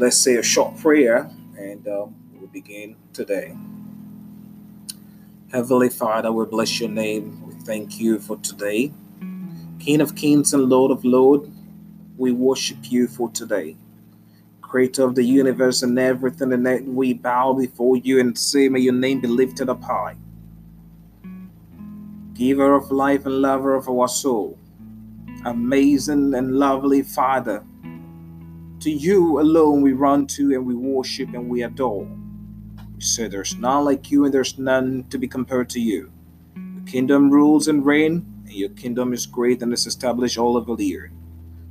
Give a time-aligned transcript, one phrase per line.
[0.00, 3.54] let's say a short prayer and um, we'll begin today.
[5.52, 7.46] Heavenly Father, we bless your name.
[7.46, 8.94] We thank you for today.
[9.78, 11.50] King of kings and Lord of lords,
[12.16, 13.76] we worship you for today.
[14.62, 18.80] Creator of the universe and everything in it, we bow before you and say, May
[18.80, 20.16] your name be lifted up high.
[22.32, 24.56] Giver of life and lover of our soul,
[25.44, 27.62] amazing and lovely Father,
[28.80, 32.08] to you alone we run to and we worship and we adore.
[32.94, 36.10] We say there's none like you and there's none to be compared to you.
[36.54, 40.76] The kingdom rules and reign, and your kingdom is great and is established all over
[40.76, 41.10] the earth.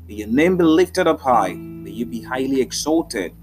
[0.08, 3.34] May your name be lifted up high, may you be highly exalted.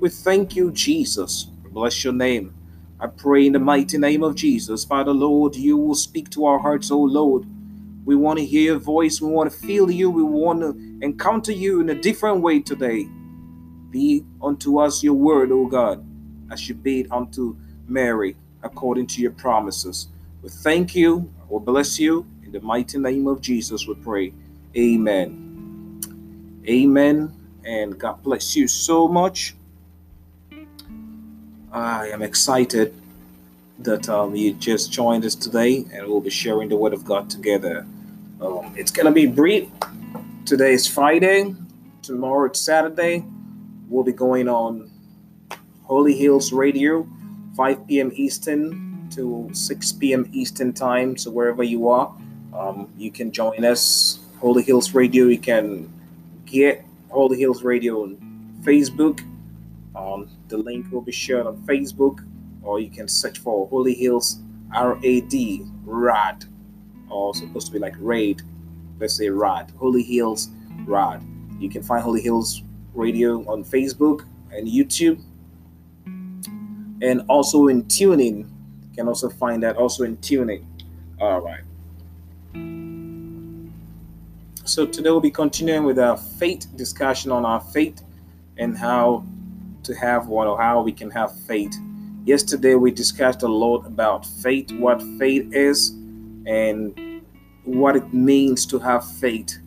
[0.00, 1.44] We thank you, Jesus.
[1.44, 2.54] Bless your name.
[3.00, 6.58] I pray in the mighty name of Jesus, Father Lord, you will speak to our
[6.58, 7.44] hearts, O Lord.
[8.04, 9.20] We want to hear your voice.
[9.20, 10.10] We want to feel you.
[10.10, 10.70] We want to
[11.02, 13.08] encounter you in a different way today.
[13.94, 16.04] Be unto us your word, O God
[16.50, 17.56] as you bade unto
[17.86, 20.08] Mary according to your promises.
[20.42, 21.30] We thank you.
[21.48, 22.26] We bless you.
[22.44, 24.32] In the mighty name of Jesus, we pray.
[24.76, 26.00] Amen.
[26.66, 27.32] Amen.
[27.64, 29.54] And God bless you so much.
[31.72, 32.94] I am excited
[33.80, 37.28] that um, you just joined us today and we'll be sharing the Word of God
[37.28, 37.86] together.
[38.40, 39.68] Um, it's going to be brief.
[40.46, 41.54] Today is Friday.
[42.02, 43.24] Tomorrow it's Saturday.
[43.88, 44.90] We'll be going on
[45.82, 47.06] Holy Hills Radio,
[47.56, 48.10] 5 p.m.
[48.14, 50.28] Eastern to 6 p.m.
[50.32, 51.16] Eastern Time.
[51.16, 52.16] So wherever you are,
[52.54, 54.20] um, you can join us.
[54.40, 55.92] Holy Hills Radio, you can
[56.46, 58.16] get Holy Hills Radio on
[58.62, 59.20] Facebook.
[59.94, 62.26] Um, the link will be shared on Facebook,
[62.62, 64.40] or you can search for Holy Hills
[64.74, 66.44] R A D RAD,
[67.08, 68.42] or supposed to be like RAID.
[68.98, 70.48] Let's say RAD, Holy Hills
[70.86, 71.22] RAD.
[71.58, 72.62] You can find Holy Hills
[72.94, 75.22] Radio on Facebook and YouTube
[77.02, 78.38] and also in TuneIn.
[78.38, 80.64] You can also find that also in TuneIn.
[81.20, 81.62] All right.
[84.64, 88.02] So today we'll be continuing with our faith discussion on our faith
[88.56, 89.26] and how
[89.82, 91.76] to have one or how we can have faith.
[92.24, 95.90] Yesterday we discussed a lot about faith, what faith is,
[96.46, 97.22] and
[97.64, 99.58] what it means to have faith.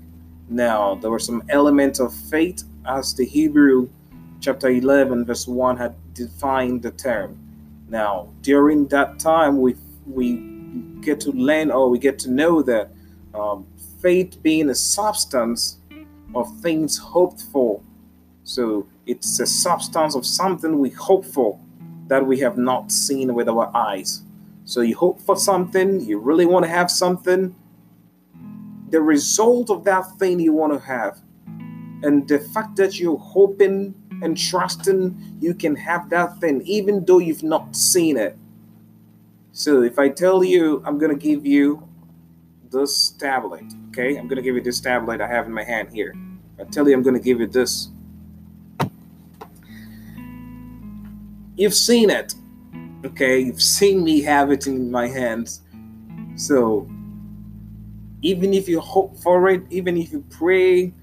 [0.50, 3.90] Now, there were some elements of faith as the Hebrew
[4.40, 7.38] chapter 11, verse 1 had defined the term.
[7.90, 9.76] Now, during that time, we
[10.06, 10.38] we
[11.02, 12.92] get to learn or we get to know that
[13.34, 13.66] um,
[14.02, 15.78] faith being a substance
[16.34, 17.82] of things hoped for.
[18.44, 21.60] So it's a substance of something we hope for
[22.08, 24.22] that we have not seen with our eyes.
[24.66, 27.56] So you hope for something, you really want to have something.
[28.90, 31.22] The result of that thing you want to have,
[32.04, 37.20] and the fact that you're hoping and trusting you can have that thing, even though
[37.20, 38.38] you've not seen it.
[39.52, 41.88] So if I tell you I'm going to give you
[42.70, 44.18] this tablet, okay?
[44.18, 46.14] I'm going to give you this tablet I have in my hand here.
[46.60, 47.90] I tell you I'm going to give you this.
[51.56, 52.36] You've seen it,
[53.04, 53.40] okay?
[53.40, 55.62] You've seen me have it in my hands.
[56.36, 56.88] So
[58.22, 60.94] even if you hope for it, even if you pray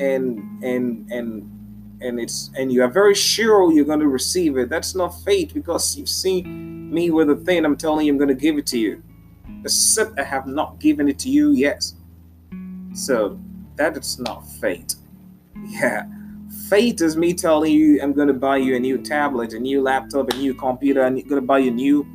[0.00, 4.68] and and and and it's and you are very sure you're going to receive it.
[4.68, 8.28] That's not faith because you've seen me with a thing i'm telling you i'm going
[8.28, 9.02] to give it to you.
[9.62, 11.84] Except i have not given it to you yet.
[12.94, 13.38] So
[13.76, 14.94] that is not faith.
[15.66, 16.06] Yeah.
[16.68, 19.80] Faith is me telling you i'm going to buy you a new tablet a new
[19.82, 22.06] laptop a new computer i'm going to buy you new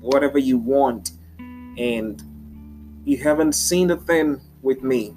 [0.00, 1.12] whatever you want.
[1.38, 2.22] And
[3.04, 5.14] you haven't seen the thing with me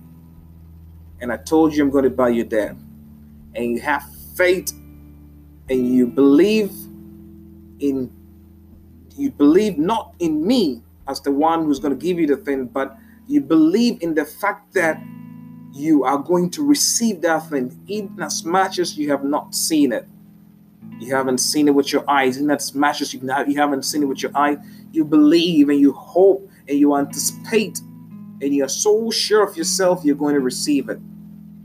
[1.22, 2.76] and i told you i'm going to buy you that.
[3.54, 4.04] And you have
[4.36, 4.72] faith
[5.70, 6.72] and you believe
[7.80, 8.12] in
[9.18, 12.66] you believe not in me as the one who's going to give you the thing
[12.66, 15.02] but you believe in the fact that
[15.74, 19.94] you are going to receive that thing in as much as you have not seen
[19.94, 20.06] it.
[21.00, 24.04] You haven't seen it with your eyes in as much as you, you haven't seen
[24.04, 24.58] it with your eyes
[24.92, 27.80] you believe and you hope and you anticipate
[28.42, 31.00] and you're so sure of yourself you're going to receive it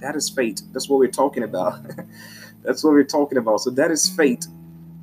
[0.07, 0.63] that is fate.
[0.73, 1.81] That's what we're talking about.
[2.63, 3.61] That's what we're talking about.
[3.61, 4.47] So that is fate.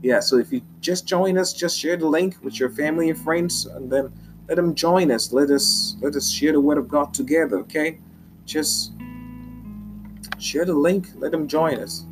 [0.01, 0.21] Yeah.
[0.21, 3.65] So if you just join us, just share the link with your family and friends,
[3.65, 4.13] and then
[4.47, 5.33] let them join us.
[5.33, 7.57] Let us let us share the word of God together.
[7.59, 7.99] Okay.
[8.45, 8.93] Just
[10.39, 11.09] share the link.
[11.15, 12.05] Let them join us.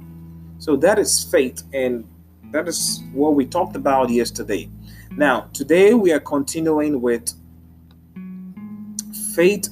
[0.58, 2.06] So that is fate, and
[2.52, 4.70] that is what we talked about yesterday.
[5.12, 7.34] Now today we are continuing with
[9.34, 9.70] faith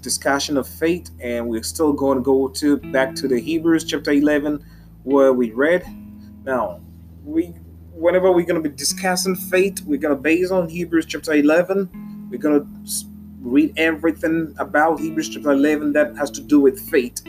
[0.00, 4.12] discussion of faith, and we're still going to go to back to the Hebrews chapter
[4.12, 4.64] 11,
[5.04, 5.84] where we read.
[6.44, 6.80] Now,
[7.24, 7.54] we
[7.92, 12.28] whenever we're going to be discussing faith, we're going to base on Hebrews chapter 11.
[12.30, 12.90] We're going to
[13.40, 17.22] read everything about Hebrews chapter 11 that has to do with faith.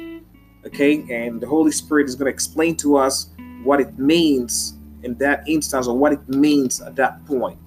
[0.65, 3.31] Okay, and the Holy Spirit is going to explain to us
[3.63, 7.59] what it means in that instance or what it means at that point.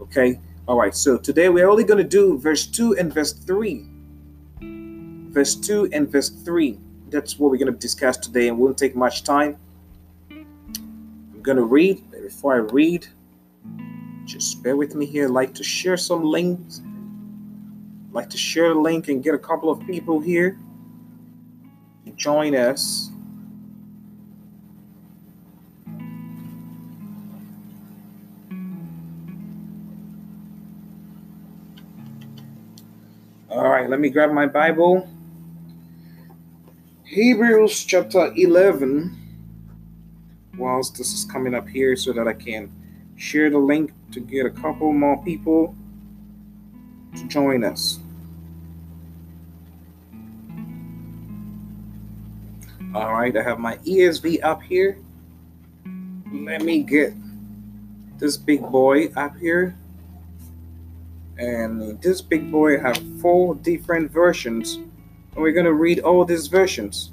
[0.00, 3.88] Okay, all right, so today we're only going to do verse 2 and verse 3.
[5.34, 6.78] Verse 2 and verse 3.
[7.10, 9.56] That's what we're going to discuss today, and won't take much time.
[10.30, 12.08] I'm going to read.
[12.12, 13.08] Before I read,
[14.24, 15.24] just bear with me here.
[15.24, 16.80] I'd like to share some links.
[18.08, 20.56] I'd like to share a link and get a couple of people here
[22.04, 23.10] to join us.
[33.50, 35.08] All right, let me grab my Bible.
[37.04, 39.14] Hebrews chapter 11.
[40.56, 42.72] Whilst this is coming up here, so that I can
[43.16, 45.74] share the link to get a couple more people
[47.16, 47.98] to join us.
[52.94, 54.98] All right, I have my ESV up here.
[56.32, 57.12] Let me get
[58.18, 59.76] this big boy up here
[61.36, 64.78] and this big boy have four different versions
[65.34, 67.10] and we're going to read all these versions.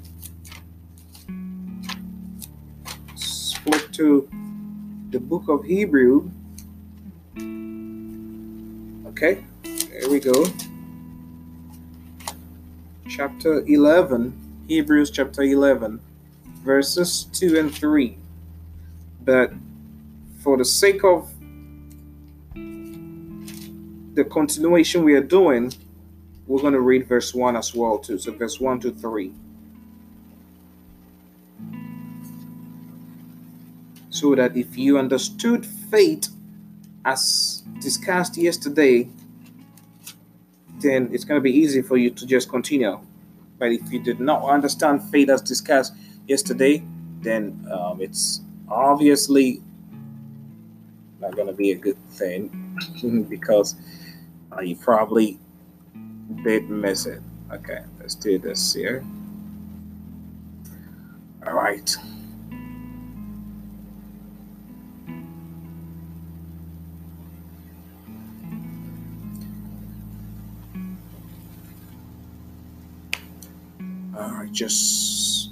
[3.62, 4.28] Flip to
[5.10, 6.30] the book of hebrew.
[9.06, 10.46] Okay there we go.
[13.08, 16.00] Chapter 11 hebrews chapter 11
[16.64, 18.16] verses 2 and 3
[19.24, 19.52] but
[20.42, 21.30] for the sake of
[24.14, 25.72] the continuation we are doing,
[26.52, 28.18] we're going to read verse 1 as well, too.
[28.18, 29.32] So, verse 1 to 3.
[34.10, 36.28] So that if you understood faith
[37.06, 39.08] as discussed yesterday,
[40.80, 43.00] then it's going to be easy for you to just continue.
[43.58, 45.94] But if you did not understand faith as discussed
[46.28, 46.84] yesterday,
[47.22, 49.62] then um, it's obviously
[51.18, 52.78] not going to be a good thing
[53.30, 53.74] because
[54.54, 55.38] uh, you probably
[56.42, 57.20] did miss it.
[57.52, 59.04] Okay, let's do this here.
[61.46, 61.96] All right.
[74.16, 75.50] All right, just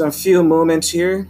[0.00, 1.28] a few moments here.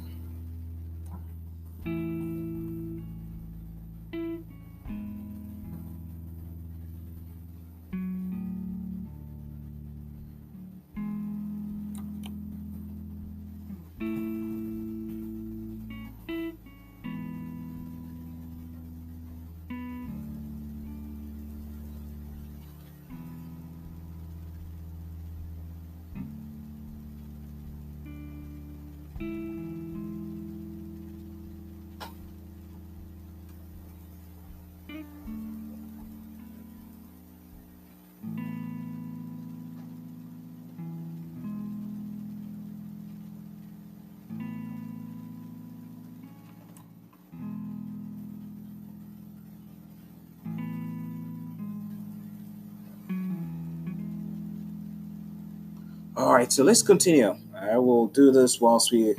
[56.50, 57.36] Right, so let's continue.
[57.54, 59.14] I will do this whilst we're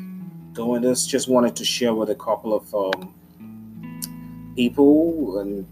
[0.54, 1.06] doing this.
[1.06, 5.66] Just wanted to share with a couple of um, people and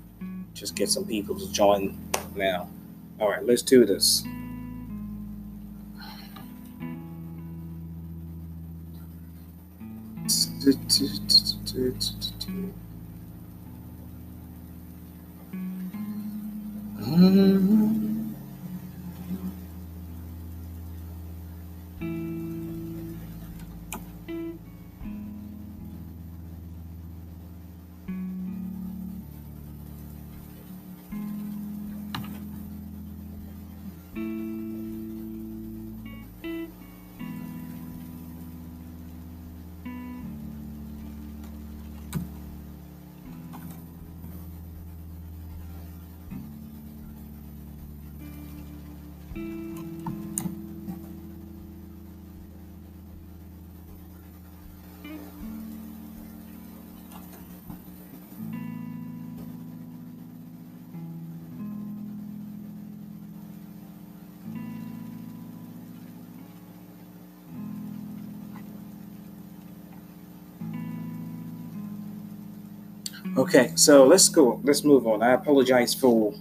[0.53, 1.97] just get some people to join
[2.35, 2.69] now.
[3.19, 4.23] All right, let's do this.
[73.38, 74.59] Okay, so let's go.
[74.63, 75.21] Let's move on.
[75.21, 76.33] I apologize for.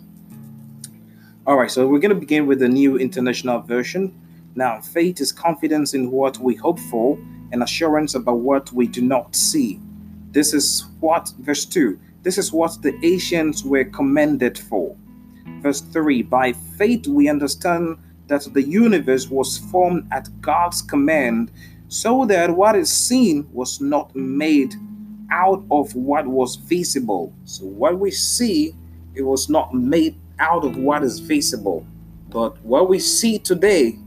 [1.47, 4.19] All right, so we're going to begin with the new international version.
[4.55, 7.19] Now, faith is confidence in what we hope for
[7.53, 9.81] and assurance about what we do not see.
[10.33, 14.97] This is what, verse 2, this is what the ancients were commended for.
[15.61, 21.51] Verse 3, by faith we understand that the universe was formed at God's command,
[21.89, 24.75] so that what is seen was not made
[25.31, 27.33] out of what was visible.
[27.45, 28.75] So, what we see,
[29.15, 31.87] it was not made out of what is visible.
[32.31, 33.99] But what we see today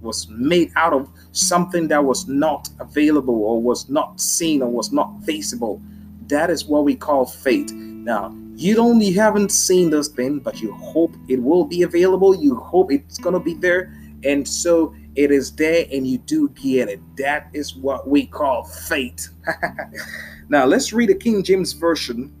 [0.00, 4.92] was made out of something that was not available or was not seen or was
[4.92, 5.80] not visible.
[6.28, 7.72] That is what we call faith.
[7.72, 12.34] Now, you don't you haven't seen this thing, but you hope it will be available.
[12.34, 13.92] You hope it's gonna be there,
[14.24, 17.00] and so it is there, and you do get it.
[17.16, 19.28] That is what we call faith.
[20.48, 22.32] now let's read the King James Version.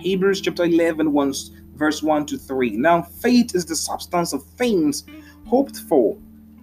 [0.00, 1.34] Hebrews chapter 11, 1,
[1.74, 2.70] verse 1 to 3.
[2.76, 5.04] Now faith is the substance of things
[5.46, 6.18] hoped for,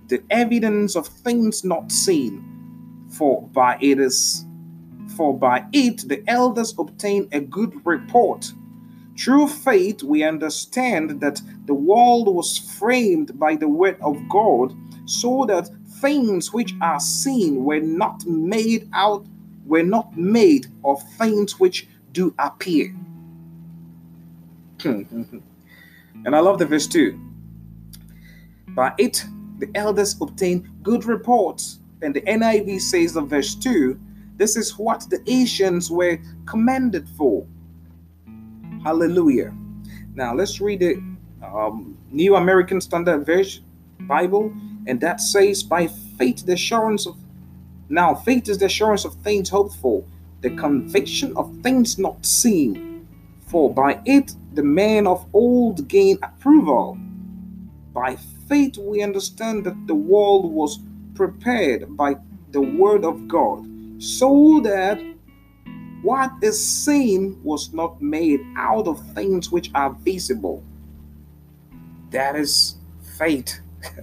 [0.08, 2.50] the evidence of things not seen.
[3.10, 4.46] For by it is
[5.16, 8.52] for by it the elders obtain a good report.
[9.18, 15.46] Through faith, we understand that the world was framed by the word of God, so
[15.46, 15.70] that
[16.02, 19.26] things which are seen were not made out,
[19.66, 22.90] were not made of things which do appear.
[24.82, 25.04] Hmm.
[26.26, 27.20] and I love the verse 2.
[28.70, 29.24] By it,
[29.60, 31.80] the elders obtain good reports.
[32.02, 33.98] And the NIV says of verse 2
[34.36, 37.46] this is what the Asians were commended for.
[38.84, 39.54] Hallelujah.
[40.16, 41.02] Now let's read the
[41.44, 43.64] um, New American Standard Version
[44.02, 44.54] Bible,
[44.88, 47.16] and that says, "By faith, the assurance of
[47.90, 50.04] now faith is the assurance of things hoped for,
[50.42, 53.08] the conviction of things not seen.
[53.48, 56.98] For by it the men of old gained approval.
[57.94, 60.80] By faith we understand that the world was
[61.14, 62.16] prepared by
[62.52, 63.74] the word of God."
[64.04, 65.02] so that
[66.02, 70.62] what is seen was not made out of things which are visible.
[72.14, 72.76] That is
[73.18, 73.60] faith.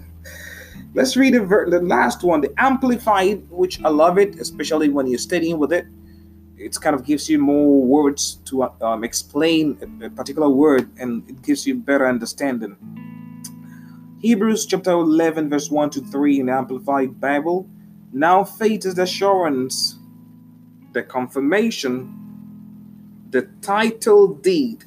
[0.95, 5.07] Let's read the, ver- the last one, the Amplified, which I love it, especially when
[5.07, 5.87] you're studying with it.
[6.59, 11.27] It kind of gives you more words to um, explain a, a particular word and
[11.31, 12.77] it gives you better understanding.
[14.21, 17.67] Hebrews chapter 11, verse 1 to 3 in the Amplified Bible
[18.13, 19.97] now faith is the assurance,
[20.93, 22.17] the confirmation,
[23.31, 24.85] the title deed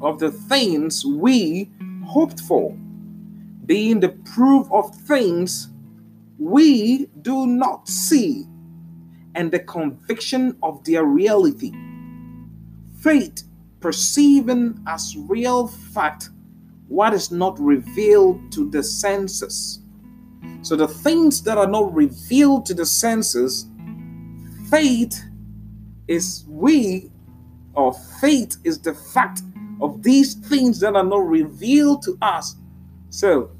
[0.00, 1.68] of the things we
[2.12, 2.76] hoped for,
[3.66, 5.68] being the proof of things
[6.38, 8.46] we do not see,
[9.34, 11.72] and the conviction of their reality.
[13.00, 13.44] Faith
[13.80, 16.28] perceiving as real fact
[16.88, 19.82] what is not revealed to the senses
[20.62, 23.66] so the things that are not revealed to the senses,
[24.70, 25.24] faith
[26.06, 27.10] is we,
[27.74, 29.42] or faith is the fact
[29.82, 32.56] of these things that are not revealed to us.
[33.10, 33.50] So,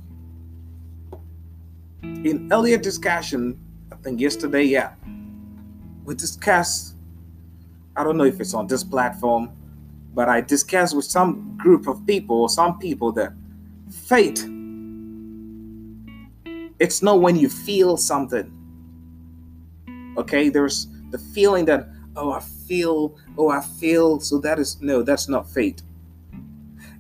[2.02, 3.58] in earlier discussion,
[3.92, 4.94] I think yesterday, yeah,
[6.04, 6.94] we discussed,
[7.96, 9.50] I don't know if it's on this platform,
[10.14, 13.32] but I discussed with some group of people or some people that
[13.90, 14.48] faith
[16.82, 18.50] it's not when you feel something.
[20.16, 21.86] Okay, there's the feeling that,
[22.16, 24.18] oh, I feel, oh, I feel.
[24.18, 25.80] So that is, no, that's not faith.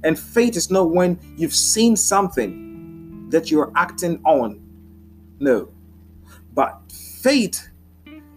[0.04, 4.60] And faith is not when you've seen something that you're acting on.
[5.38, 5.68] No.
[6.54, 7.68] But faith,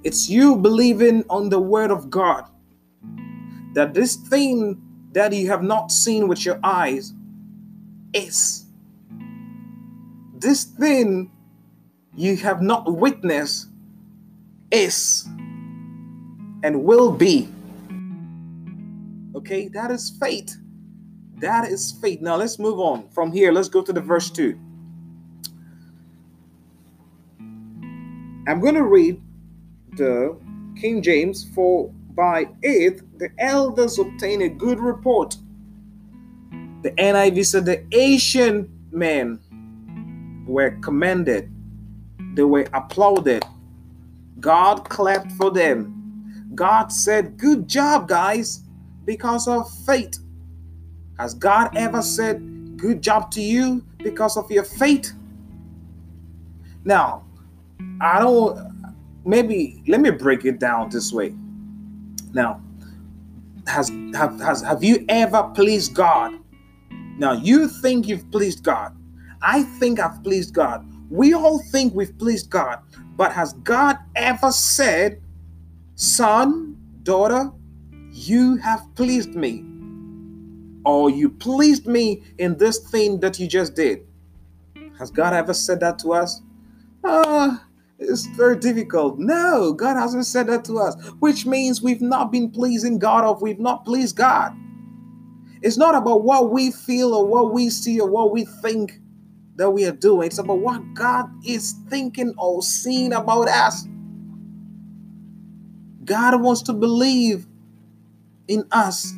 [0.03, 2.45] it's you believing on the word of God
[3.73, 4.81] that this thing
[5.11, 7.13] that you have not seen with your eyes
[8.13, 8.65] is.
[10.37, 11.31] This thing
[12.15, 13.67] you have not witnessed
[14.71, 15.25] is
[16.63, 17.49] and will be.
[19.35, 20.57] Okay, that is faith.
[21.45, 22.21] That is faith.
[22.21, 23.51] Now let's move on from here.
[23.51, 24.59] Let's go to the verse 2.
[28.47, 29.21] I'm going to read
[29.95, 30.35] the
[30.75, 35.37] King James for by it the elders obtain a good report.
[36.81, 39.39] The NIV said the Asian men
[40.47, 41.51] were commended
[42.33, 43.45] they were applauded.
[44.39, 46.51] God clapped for them.
[46.55, 48.63] God said, Good job, guys,
[49.05, 50.17] because of faith.
[51.17, 55.13] Has God ever said, Good job to you because of your faith?
[56.83, 57.23] Now,
[58.01, 58.93] I don't,
[59.25, 61.33] maybe, let me break it down this way.
[62.33, 62.61] Now,
[63.67, 66.37] has have, has have you ever pleased God?
[67.17, 68.95] Now you think you've pleased God.
[69.41, 70.85] I think I've pleased God.
[71.09, 72.79] We all think we've pleased God.
[73.15, 75.21] But has God ever said,
[75.95, 77.51] Son, daughter,
[78.11, 79.63] you have pleased me?
[80.85, 84.05] Or you pleased me in this thing that you just did?
[84.99, 86.41] Has God ever said that to us?
[87.03, 87.65] Ah,
[87.99, 89.17] it's very difficult.
[89.19, 93.35] No, God hasn't said that to us, which means we've not been pleasing God or
[93.35, 94.55] we've not pleased God.
[95.61, 98.99] It's not about what we feel or what we see or what we think
[99.55, 100.27] that we are doing.
[100.27, 103.87] It's about what God is thinking or seeing about us.
[106.03, 107.47] God wants to believe
[108.47, 109.11] in us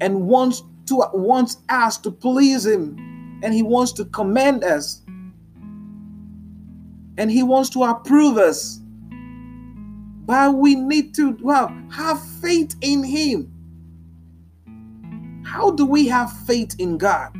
[0.00, 5.02] and wants to wants us to please him and he wants to commend us
[7.16, 8.80] and he wants to approve us.
[10.26, 13.50] But we need to well have faith in him.
[15.44, 17.36] How do we have faith in God?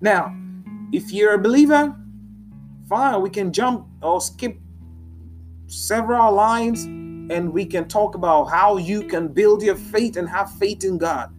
[0.00, 0.34] Now,
[0.92, 1.94] if you're a believer,
[2.88, 4.58] fine, we can jump or skip
[5.66, 6.86] several lines
[7.30, 10.98] and we can talk about how you can build your faith and have faith in
[10.98, 11.32] God.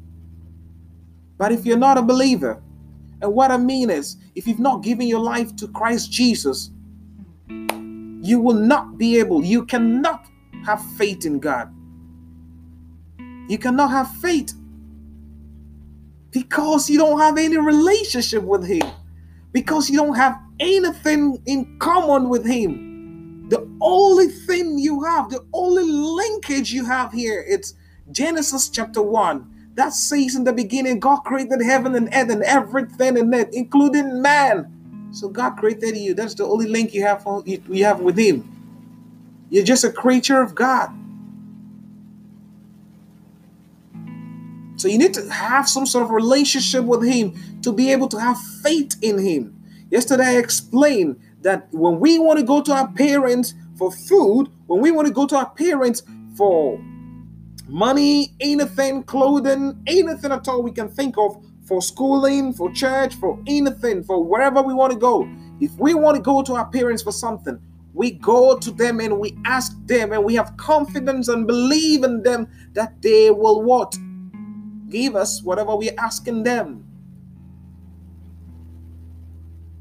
[1.37, 2.61] But if you're not a believer,
[3.21, 6.71] and what I mean is, if you've not given your life to Christ Jesus,
[7.49, 10.27] you will not be able, you cannot
[10.65, 11.73] have faith in God.
[13.49, 14.53] You cannot have faith
[16.31, 18.89] because you don't have any relationship with Him,
[19.51, 22.90] because you don't have anything in common with Him.
[23.51, 27.73] The only thing you have, the only linkage you have here, it's
[28.09, 33.17] Genesis chapter 1 that says in the beginning, God created heaven and earth and everything
[33.17, 35.09] in it, including man.
[35.11, 36.13] So God created you.
[36.13, 38.47] That's the only link you have for, you have with Him.
[39.49, 40.89] You're just a creature of God.
[44.77, 48.17] So you need to have some sort of relationship with Him to be able to
[48.17, 49.61] have faith in Him.
[49.89, 54.81] Yesterday I explained that when we want to go to our parents for food, when
[54.81, 56.03] we want to go to our parents
[56.35, 56.79] for
[57.67, 63.39] money, anything, clothing, anything at all we can think of for schooling, for church, for
[63.47, 65.29] anything, for wherever we want to go.
[65.59, 67.59] If we want to go to our parents for something,
[67.93, 72.23] we go to them and we ask them and we have confidence and believe in
[72.23, 73.95] them that they will what?
[74.89, 76.85] Give us whatever we're asking them.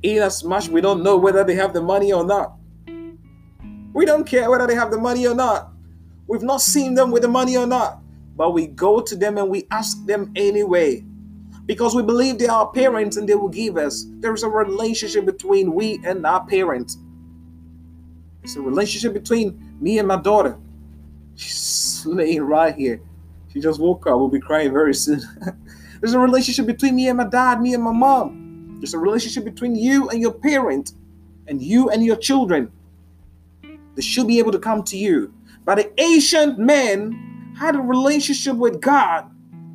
[0.03, 2.57] In as much we don't know whether they have the money or not.
[3.93, 5.73] We don't care whether they have the money or not.
[6.27, 8.01] We've not seen them with the money or not,
[8.37, 11.05] but we go to them and we ask them anyway
[11.67, 14.07] because we believe they are parents and they will give us.
[14.21, 16.99] There is a relationship between we and our parents.
[18.43, 20.59] It's a relationship between me and my daughter.
[21.35, 23.01] She's laying right here.
[23.53, 24.17] She just woke up.
[24.17, 25.21] We'll be crying very soon.
[26.01, 28.40] There's a relationship between me and my dad, me and my mom.
[28.81, 30.93] There's a relationship between you and your parent,
[31.47, 32.73] and you and your children.
[33.95, 35.35] They should be able to come to you.
[35.65, 39.31] But the ancient men had a relationship with God.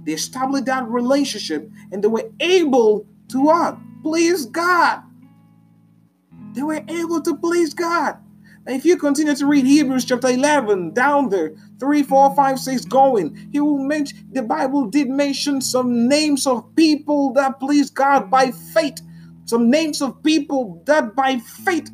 [0.06, 3.78] They established that relationship and they were able to what?
[4.02, 5.04] Please God.
[6.54, 8.18] They were able to please God.
[8.68, 12.86] And if you continue to read Hebrews chapter 11 down there, 3, 4, 5, 6
[12.86, 18.32] going, he will mention the Bible did mention some names of people that pleased God
[18.32, 19.02] by faith.
[19.46, 21.92] Some names of people that by faith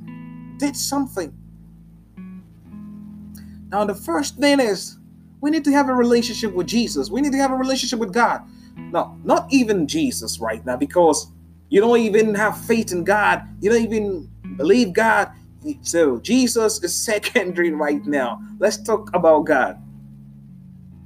[0.58, 1.34] did something.
[3.70, 4.98] Now, the first thing is
[5.42, 7.10] we need to have a relationship with Jesus.
[7.10, 8.44] We need to have a relationship with God.
[8.78, 11.32] No, not even Jesus right now, because
[11.70, 13.44] you don't even have faith in God.
[13.60, 15.32] You don't even believe God.
[15.82, 18.42] So Jesus is secondary right now.
[18.60, 19.78] Let's talk about God.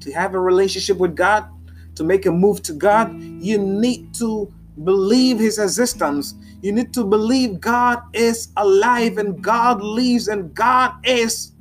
[0.01, 1.49] To have a relationship with God,
[1.95, 4.51] to make a move to God, you need to
[4.83, 6.35] believe his existence.
[6.61, 11.55] You need to believe God is alive and God lives and God is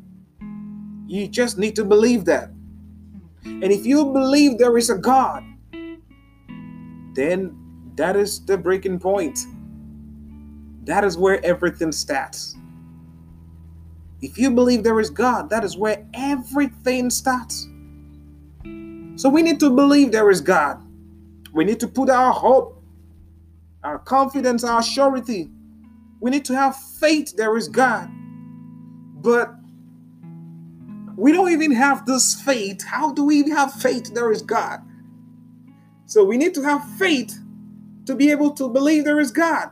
[1.06, 2.50] you just need to believe that.
[3.44, 5.44] And if you believe there is a God,
[7.14, 7.56] then
[7.94, 9.38] that is the breaking point.
[10.84, 12.56] That is where everything starts.
[14.24, 17.68] If you believe there is God, that is where everything starts.
[19.16, 20.82] So we need to believe there is God.
[21.52, 22.82] We need to put our hope,
[23.82, 25.50] our confidence, our surety.
[26.20, 28.08] We need to have faith there is God.
[29.16, 29.54] But
[31.16, 32.82] we don't even have this faith.
[32.82, 34.80] How do we have faith there is God?
[36.06, 37.38] So we need to have faith
[38.06, 39.68] to be able to believe there is God.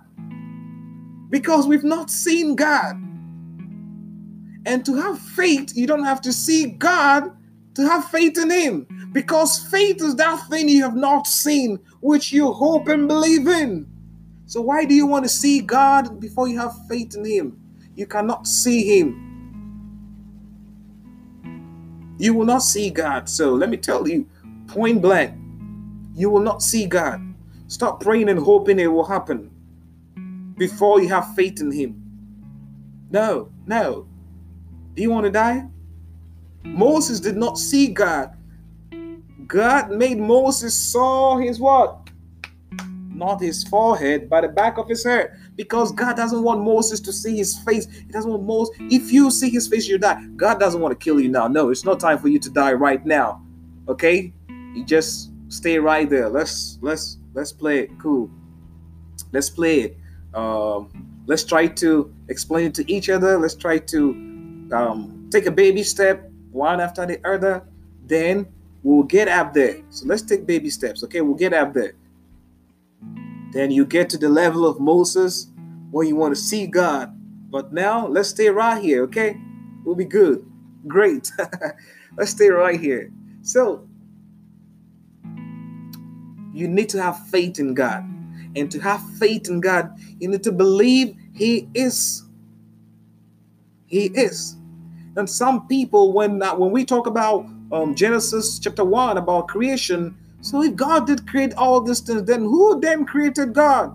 [1.31, 3.02] Because we've not seen God.
[4.67, 7.31] And to have faith, you don't have to see God
[7.75, 8.87] to have faith in Him.
[9.13, 13.87] Because faith is that thing you have not seen, which you hope and believe in.
[14.47, 17.59] So, why do you want to see God before you have faith in Him?
[17.95, 19.29] You cannot see Him.
[22.19, 23.29] You will not see God.
[23.29, 24.27] So, let me tell you
[24.69, 25.39] point blank,
[26.15, 27.21] you will not see God.
[27.69, 29.51] Stop praying and hoping it will happen
[30.57, 31.99] before you have faith in Him.
[33.11, 34.07] No, no.
[34.95, 35.67] Do you want to die?
[36.65, 38.37] Moses did not see God.
[39.47, 42.09] God made Moses saw his what?
[43.09, 45.37] Not his forehead, but the back of his head.
[45.57, 47.87] Because God doesn't want Moses to see his face.
[47.91, 48.75] He doesn't want Moses.
[48.81, 50.25] If you see his face, you die.
[50.37, 51.49] God doesn't want to kill you now.
[51.49, 53.43] No, it's not time for you to die right now.
[53.89, 54.33] Okay?
[54.49, 56.29] You just stay right there.
[56.29, 57.99] Let's let's let's play it.
[57.99, 58.31] Cool.
[59.33, 59.99] Let's play it.
[60.35, 63.39] Um, let's try to explain it to each other.
[63.39, 64.32] Let's try to
[64.73, 67.65] um, take a baby step one after the other.
[68.07, 68.47] Then
[68.83, 69.83] we'll get up there.
[69.91, 71.03] So let's take baby steps.
[71.05, 71.95] Okay, we'll get up there.
[73.53, 75.49] Then you get to the level of Moses
[75.91, 77.15] where you want to see God.
[77.51, 79.03] But now let's stay right here.
[79.05, 79.39] Okay,
[79.85, 80.45] we'll be good.
[80.87, 81.31] Great.
[82.17, 83.13] let's stay right here.
[83.43, 83.87] So
[86.53, 88.05] you need to have faith in God.
[88.55, 92.25] And to have faith in God, you need to believe He is.
[93.87, 94.57] He is.
[95.17, 100.17] And some people, when uh, when we talk about um, Genesis chapter one about creation,
[100.41, 103.95] so if God did create all these things, then who then created God?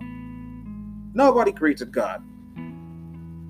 [1.14, 2.22] Nobody created God.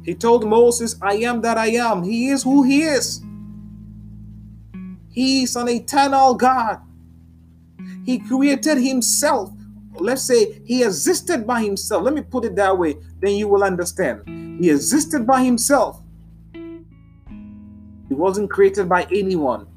[0.03, 3.21] He told Moses, "I am that I am." He is who He is.
[5.11, 6.81] He's an eternal God.
[8.07, 9.51] He created Himself.
[9.95, 12.03] Let's say He existed by Himself.
[12.03, 14.23] Let me put it that way, then you will understand.
[14.59, 16.01] He existed by Himself.
[18.19, 19.69] Wasn't created by anyone.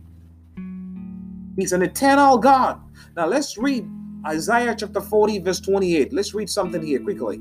[1.56, 2.82] He's an eternal God.
[3.16, 3.88] Now let's read
[4.26, 6.12] Isaiah chapter 40, verse 28.
[6.12, 7.40] Let's read something here quickly.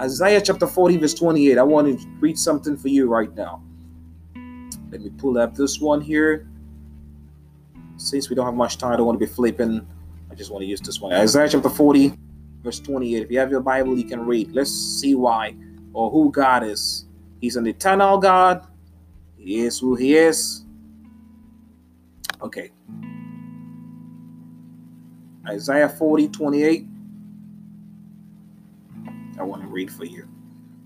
[0.00, 1.58] Isaiah chapter 40, verse 28.
[1.58, 3.62] I want to read something for you right now.
[4.90, 6.48] Let me pull up this one here.
[7.96, 9.86] Since we don't have much time, I don't want to be flipping.
[10.28, 11.12] I just want to use this one.
[11.12, 12.14] Isaiah chapter 40,
[12.64, 13.22] verse 28.
[13.22, 14.50] If you have your Bible, you can read.
[14.50, 15.54] Let's see why
[15.92, 17.06] or who God is.
[17.40, 18.66] He's an eternal God.
[19.42, 20.64] He is who he is.
[22.40, 22.70] Okay.
[25.48, 26.86] Isaiah 40, 28.
[29.40, 30.28] I want to read for you.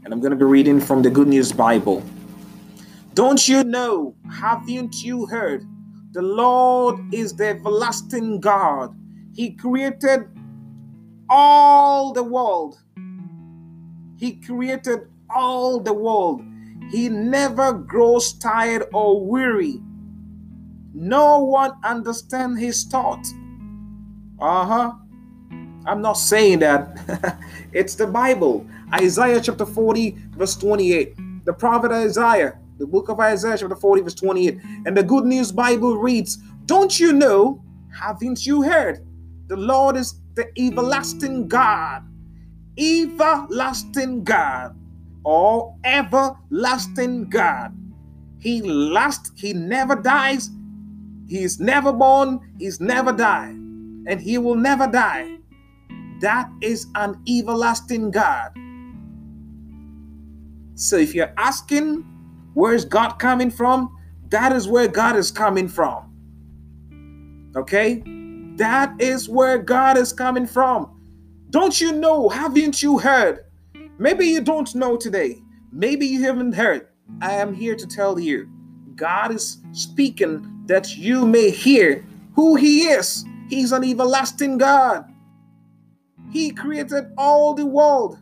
[0.04, 2.02] And I'm going to be reading from the Good News Bible.
[3.12, 4.14] Don't you know?
[4.32, 5.62] Haven't you heard?
[6.12, 8.96] The Lord is the everlasting God.
[9.34, 10.30] He created
[11.28, 12.78] all the world.
[14.18, 16.42] He created all the world.
[16.90, 19.80] He never grows tired or weary.
[20.94, 23.26] No one understands his thought.
[24.38, 24.92] Uh-huh.
[25.86, 27.38] I'm not saying that.
[27.72, 28.66] it's the Bible.
[28.94, 31.44] Isaiah chapter 40, verse 28.
[31.44, 34.58] The prophet Isaiah, the book of Isaiah chapter 40, verse 28.
[34.86, 36.36] And the Good News Bible reads,
[36.66, 37.62] Don't you know?
[37.92, 39.06] Haven't you heard?
[39.48, 42.02] The Lord is the everlasting God.
[42.78, 44.76] Everlasting God
[45.26, 47.76] or everlasting God.
[48.38, 50.50] He lasts, he never dies,
[51.26, 53.56] he's never born, he's never died,
[54.06, 55.38] and he will never die.
[56.20, 58.52] That is an everlasting God.
[60.76, 62.04] So if you're asking
[62.54, 66.04] where is God coming from, that is where God is coming from.
[67.56, 68.04] Okay?
[68.58, 71.00] That is where God is coming from.
[71.50, 72.28] Don't you know?
[72.28, 73.45] Haven't you heard?
[73.98, 75.42] Maybe you don't know today.
[75.72, 76.88] Maybe you haven't heard.
[77.22, 78.48] I am here to tell you
[78.94, 82.04] God is speaking that you may hear
[82.34, 83.24] who He is.
[83.48, 85.04] He's an everlasting God.
[86.30, 88.18] He created all the world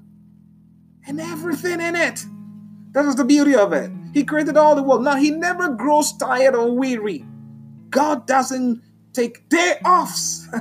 [1.07, 2.25] and everything in it.
[2.93, 3.91] That is the beauty of it.
[4.13, 5.03] He created all the world.
[5.03, 7.25] Now, He never grows tired or weary.
[7.91, 8.83] God doesn't
[9.13, 10.49] take day offs.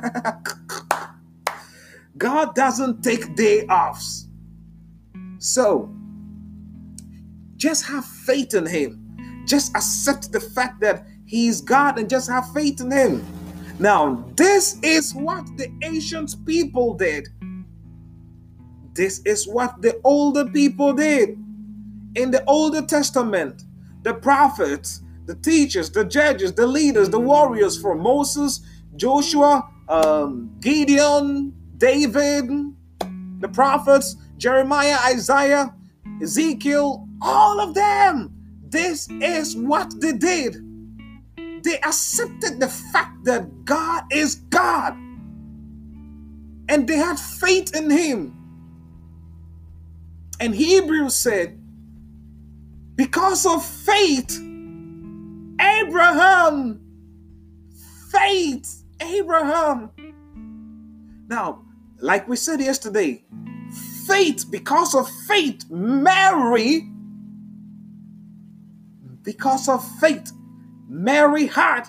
[2.17, 4.23] God doesn't take day offs.
[5.44, 5.94] So,
[7.58, 9.44] just have faith in Him.
[9.46, 13.26] Just accept the fact that He is God and just have faith in Him.
[13.78, 17.28] Now, this is what the ancient people did.
[18.94, 21.32] This is what the older people did.
[22.16, 23.64] In the Older Testament,
[24.04, 28.62] the prophets, the teachers, the judges, the leaders, the warriors from Moses,
[28.96, 32.50] Joshua, um, Gideon, David,
[33.40, 35.74] the prophets, Jeremiah, Isaiah,
[36.22, 38.34] Ezekiel, all of them
[38.74, 40.58] this is what they did.
[41.64, 44.98] They accepted the fact that God is God.
[46.68, 48.36] And they had faith in Him.
[50.40, 51.62] And Hebrews said,
[52.96, 54.42] because of faith,
[55.62, 56.82] Abraham,
[58.10, 59.92] faith, Abraham.
[61.30, 61.64] Now,
[62.00, 63.24] like we said yesterday,
[64.08, 66.88] faith, because of faith, Mary,
[69.24, 70.32] because of faith,
[70.88, 71.84] Mary had,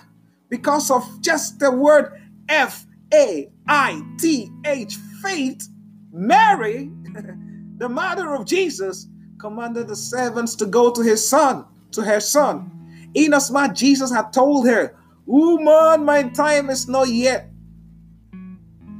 [0.49, 5.67] because of just the word F A I T H, faith,
[6.11, 6.91] Mary,
[7.77, 12.71] the mother of Jesus, commanded the servants to go to his son, to her son.
[13.13, 17.49] Inasmuch Jesus had told her, Woman, my time is not yet.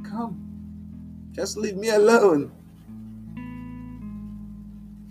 [0.03, 2.51] Come, just leave me alone.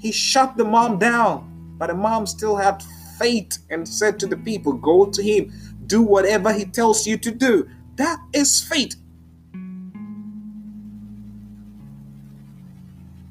[0.04, 2.82] He shut the mom down, but the mom still had
[3.18, 5.50] faith and said to the people, Go to him,
[5.86, 7.66] do whatever he tells you to do.
[7.96, 8.96] That is faith.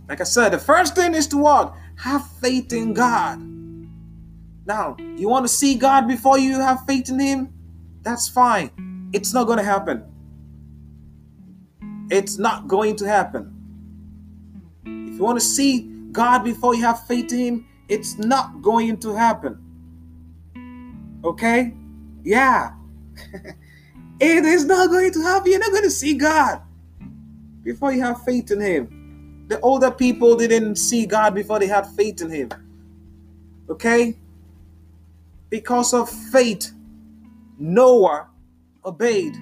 [0.10, 1.76] Like I said, the first thing is to what?
[1.98, 3.40] Have faith in God.
[4.66, 7.54] Now, you want to see God before you have faith in Him?
[8.02, 9.12] That's fine.
[9.14, 10.04] It's not going to happen.
[12.10, 13.54] It's not going to happen.
[14.86, 18.98] If you want to see God before you have faith in Him, it's not going
[19.00, 19.58] to happen.
[21.24, 21.74] Okay?
[22.24, 22.74] Yeah.
[24.20, 25.52] it is not going to happen.
[25.52, 26.62] You're not going to see God
[27.64, 29.46] before you have faith in Him.
[29.48, 32.50] The older people didn't see God before they had faith in Him.
[33.70, 34.18] Okay?
[35.50, 36.72] Because of faith,
[37.58, 38.28] Noah
[38.86, 39.36] obeyed.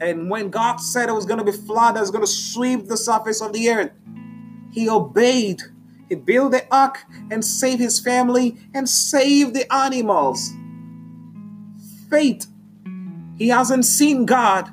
[0.00, 2.86] And when God said it was going to be flood that was going to sweep
[2.86, 3.92] the surface of the earth,
[4.74, 5.62] he obeyed.
[6.08, 6.98] He built the ark
[7.30, 10.50] and saved his family and saved the animals.
[12.10, 12.46] Faith.
[13.38, 14.68] He hasn't seen God.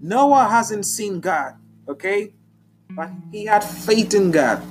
[0.00, 1.56] Noah hasn't seen God,
[1.88, 2.32] okay?
[2.90, 4.62] But he had faith in God.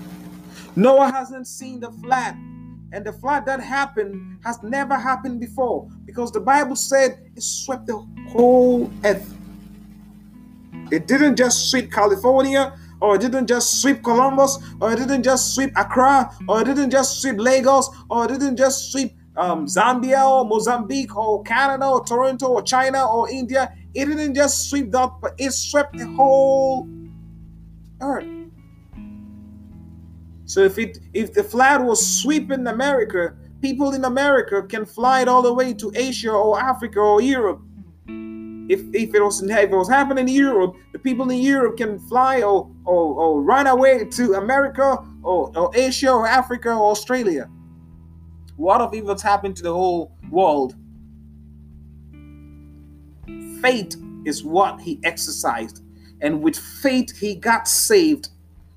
[0.75, 2.35] Noah hasn't seen the flood.
[2.91, 7.85] And the flood that happened has never happened before because the Bible said it swept
[7.85, 7.97] the
[8.29, 9.35] whole earth.
[10.89, 15.55] It didn't just sweep California, or it didn't just sweep Columbus, or it didn't just
[15.55, 20.25] sweep Accra, or it didn't just sweep Lagos, or it didn't just sweep um, Zambia,
[20.27, 23.73] or Mozambique, or Canada, or Toronto, or China, or India.
[23.93, 26.88] It didn't just sweep that, but it swept the whole
[28.01, 28.27] earth.
[30.45, 35.27] So if it if the flood was sweeping America, people in America can fly it
[35.27, 37.62] all the way to Asia or Africa or Europe.
[38.69, 41.99] If, if it was if it was happening in Europe, the people in Europe can
[42.08, 47.49] fly or or, or run away to America or, or Asia or Africa or Australia.
[48.58, 50.75] What if it's happened to the whole world?
[53.62, 55.82] Faith is what he exercised,
[56.21, 58.29] and with faith he got saved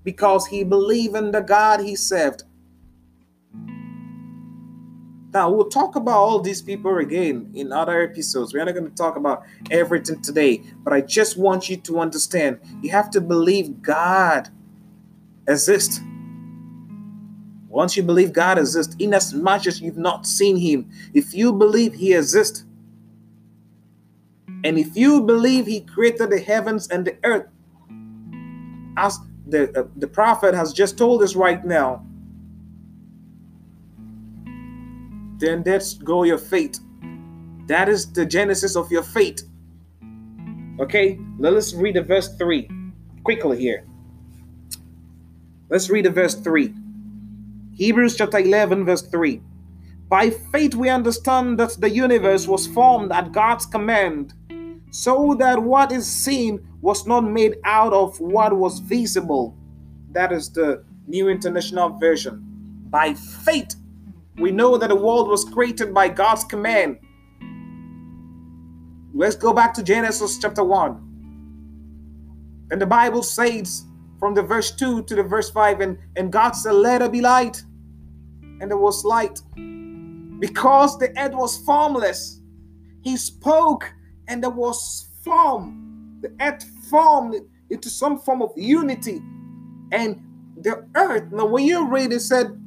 [0.04, 2.44] because he believed in the God he served.
[5.32, 8.52] Now, we'll talk about all these people again in other episodes.
[8.52, 12.60] We're not going to talk about everything today, but I just want you to understand
[12.82, 14.50] you have to believe God
[15.48, 16.00] exists.
[17.68, 21.54] Once you believe God exists, in as much as you've not seen him, if you
[21.54, 22.64] believe he exists,
[24.64, 27.46] and if you believe he created the heavens and the earth,
[28.98, 32.04] as the, uh, the prophet has just told us right now,
[35.42, 36.78] then let's go your faith.
[37.66, 39.42] That is the genesis of your faith.
[40.78, 42.70] Okay, let us read the verse 3
[43.24, 43.84] quickly here.
[45.68, 46.72] Let's read the verse 3.
[47.74, 49.42] Hebrews chapter 11, verse 3.
[50.08, 54.34] By faith, we understand that the universe was formed at God's command,
[54.90, 59.56] so that what is seen was not made out of what was visible.
[60.12, 62.42] That is the New International Version.
[62.90, 63.74] By faith,
[64.36, 66.98] we know that the world was created by God's command.
[69.14, 71.08] Let's go back to Genesis chapter 1.
[72.70, 73.84] And the Bible says
[74.18, 77.20] from the verse 2 to the verse 5, and, and God said, Let there be
[77.20, 77.62] light.
[78.60, 79.42] And there was light.
[80.38, 82.40] Because the earth was formless,
[83.02, 83.92] he spoke,
[84.28, 86.18] and there was form.
[86.22, 87.36] The earth formed
[87.68, 89.20] into some form of unity.
[89.92, 90.22] And
[90.56, 92.61] the earth, now when you read it, said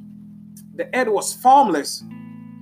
[0.76, 2.04] the earth was formless.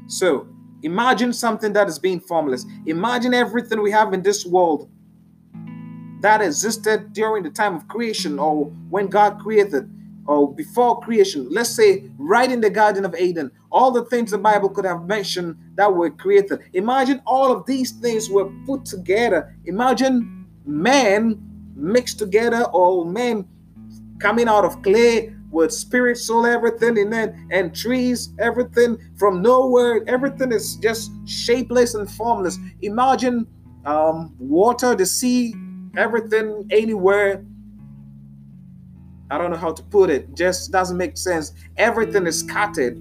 [0.06, 0.48] So
[0.82, 2.64] imagine something that is being formless.
[2.86, 4.88] Imagine everything we have in this world
[6.20, 9.90] that existed during the time of creation or when God created.
[10.26, 14.38] or before creation, let's say right in the Garden of Eden, all the things the
[14.38, 16.60] Bible could have mentioned that were created.
[16.72, 19.54] Imagine all of these things were put together.
[19.66, 21.38] Imagine man
[21.76, 23.46] mixed together, or man
[24.18, 30.02] coming out of clay with spirit, soul, everything, and then and trees, everything from nowhere.
[30.06, 32.58] Everything is just shapeless and formless.
[32.82, 33.46] Imagine
[33.86, 35.54] um, water, the sea,
[35.96, 37.44] everything, anywhere
[39.30, 40.34] I don't know how to put it.
[40.34, 41.52] Just doesn't make sense.
[41.76, 43.00] Everything is scattered.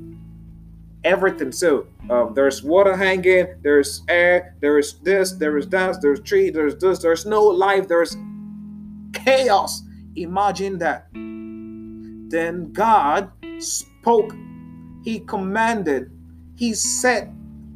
[1.03, 1.51] Everything.
[1.51, 3.47] So um, there's water hanging.
[3.61, 4.55] There's air.
[4.61, 5.33] There is this.
[5.33, 6.01] There is that.
[6.01, 6.49] There's tree.
[6.49, 6.99] There's this.
[6.99, 7.87] There's no life.
[7.87, 8.15] There's
[9.13, 9.83] chaos.
[10.15, 11.07] Imagine that.
[12.33, 14.33] Then God spoke.
[15.03, 16.09] He commanded.
[16.55, 17.31] He said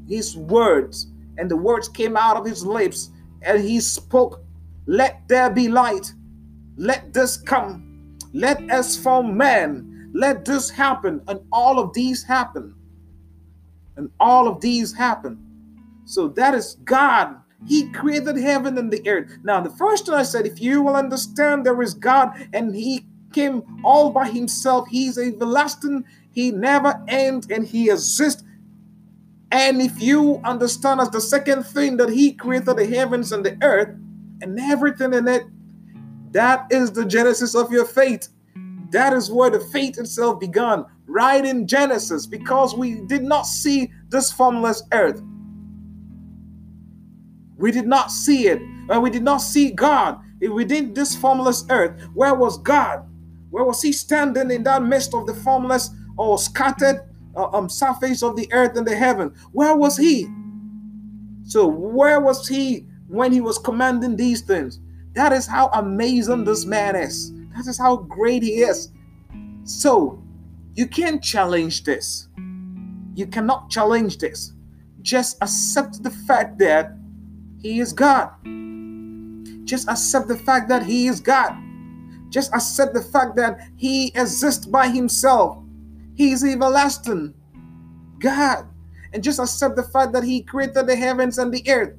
[0.08, 3.12] his words, and the words came out of his lips,
[3.44, 4.42] and he spoke,
[4.88, 6.12] "Let there be light.
[6.76, 7.84] Let this come."
[8.34, 10.10] Let us form man.
[10.14, 11.22] Let this happen.
[11.28, 12.74] And all of these happen.
[13.96, 15.38] And all of these happen.
[16.06, 17.36] So that is God.
[17.66, 19.38] He created heaven and the earth.
[19.44, 23.06] Now, the first time I said, if you will understand there is God and He
[23.34, 28.44] came all by Himself, He's everlasting, He never ends, and He exists.
[29.52, 33.58] And if you understand as the second thing that He created the heavens and the
[33.62, 33.90] earth
[34.42, 35.44] and everything in it,
[36.32, 38.28] that is the genesis of your faith.
[38.92, 43.92] That is where the faith itself began, right in Genesis, because we did not see
[44.10, 45.22] this formless earth.
[47.58, 50.20] We did not see it, and we did not see God.
[50.40, 53.04] Did this formless earth, where was God?
[53.58, 57.02] Where was He standing in that midst of the formless or scattered
[57.36, 59.34] uh, um, surface of the earth and the heaven?
[59.52, 60.28] Where was He?
[61.44, 64.80] So, where was He when He was commanding these things?
[65.14, 67.34] That is how amazing this man is.
[67.56, 68.90] That is how great he is.
[69.64, 70.22] So,
[70.76, 72.28] you can't challenge this.
[73.16, 74.54] You cannot challenge this.
[75.02, 76.96] Just accept the fact that
[77.60, 78.30] he is God.
[79.66, 81.58] Just accept the fact that he is God.
[82.30, 85.64] Just accept the fact that he exists by himself.
[86.16, 87.34] He is everlasting
[88.20, 88.68] God.
[89.14, 91.94] And just accept the fact that he created the heavens and the earth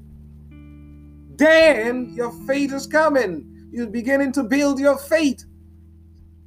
[1.38, 3.68] then your faith is coming.
[3.70, 5.44] You're beginning to build your faith.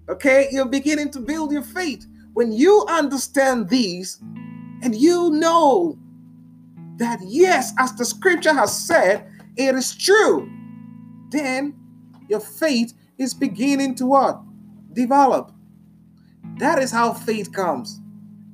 [0.09, 2.05] Okay, you're beginning to build your faith.
[2.33, 4.19] When you understand these
[4.83, 5.97] and you know
[6.97, 10.51] that, yes, as the scripture has said, it is true,
[11.29, 11.73] then
[12.27, 14.41] your faith is beginning to what?
[14.93, 15.51] Develop.
[16.57, 18.01] That is how faith comes.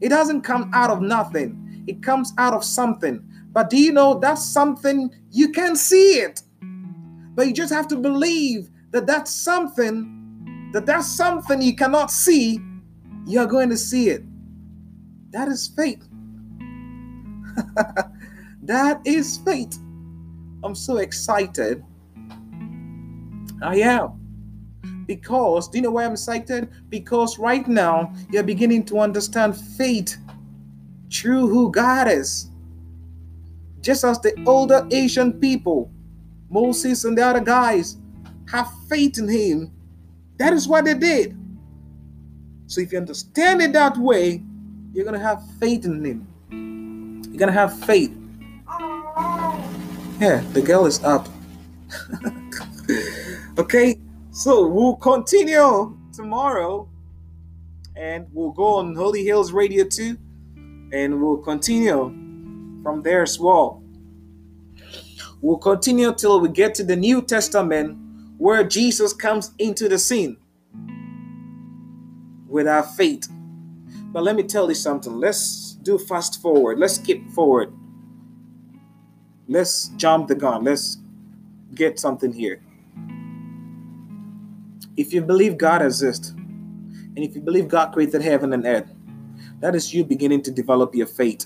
[0.01, 3.23] It doesn't come out of nothing, it comes out of something.
[3.51, 6.41] But do you know that's something you can see it?
[7.34, 12.60] But you just have to believe that that's something, that that's something you cannot see,
[13.25, 14.23] you're going to see it.
[15.32, 16.06] That is faith.
[18.63, 19.80] that is faith.
[20.63, 21.84] I'm so excited.
[23.62, 24.27] I am.
[25.08, 26.70] Because, do you know why I'm excited?
[26.89, 30.17] Because right now you're beginning to understand faith
[31.10, 32.52] through who God is
[33.88, 35.89] just as the older Asian people,
[36.50, 37.98] Moses and the other guys,
[38.52, 39.72] have faith in him.
[40.39, 41.38] That is what they did.
[42.65, 44.43] So if you understand it that way,
[44.93, 46.28] you're going to have faith in him.
[47.30, 48.13] You're going to have faith.
[50.20, 51.30] Yeah, the girl is up.
[53.58, 53.98] okay,
[54.38, 56.88] so we'll continue tomorrow
[57.95, 60.15] and we'll go on Holy Hills Radio 2
[60.93, 62.15] and we'll continue
[62.84, 63.82] from there as well.
[65.41, 67.97] We'll continue till we get to the New Testament
[68.38, 70.38] where Jesus comes into the scene
[72.47, 73.28] with our faith.
[74.13, 75.19] But let me tell you something.
[75.19, 76.78] Let's do fast forward.
[76.78, 77.74] Let's skip forward.
[79.47, 80.64] Let's jump the gun.
[80.64, 80.99] Let's
[81.74, 82.62] get something here.
[84.98, 88.91] If you believe God exists, and if you believe God created heaven and earth,
[89.60, 91.45] that is you beginning to develop your faith.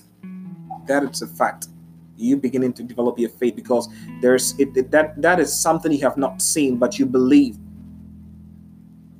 [0.86, 1.68] That is a fact.
[2.16, 3.88] You beginning to develop your faith because
[4.20, 7.56] there's it, that that is something you have not seen but you believe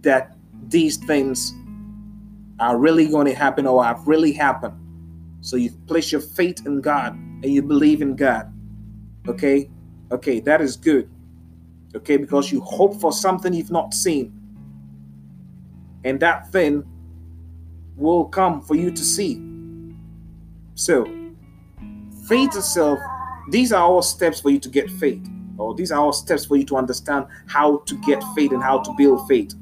[0.03, 0.37] that
[0.69, 1.55] these things
[2.61, 4.75] are really going to happen or have really happened.
[5.41, 8.53] So you place your faith in god and you believe in god.
[9.27, 9.71] Okay?
[10.11, 11.11] Okay that is good
[11.95, 14.33] okay because you hope for something you've not seen
[16.05, 16.85] and that thing
[17.97, 19.41] will come for you to see
[20.75, 21.05] so
[22.27, 22.99] faith itself,
[23.51, 25.27] these are all steps for you to get faith,
[25.59, 28.79] or these are all steps for you to understand how to get faith and how
[28.81, 29.55] to build faith.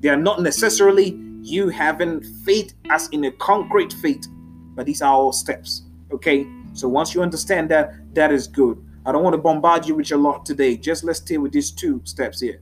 [0.00, 4.26] They are not necessarily you having faith as in a concrete faith,
[4.74, 5.82] but these are all steps.
[6.12, 8.82] Okay, so once you understand that, that is good.
[9.06, 10.76] I don't want to bombard you with a lot today.
[10.76, 12.60] Just let's stay with these two steps here.